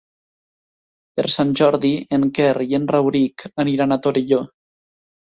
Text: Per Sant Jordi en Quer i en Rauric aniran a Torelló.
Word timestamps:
Per 1.19 1.25
Sant 1.33 1.51
Jordi 1.59 1.91
en 2.17 2.25
Quer 2.37 2.53
i 2.71 2.79
en 2.79 2.87
Rauric 2.95 3.45
aniran 3.65 3.97
a 3.97 3.99
Torelló. 4.07 4.41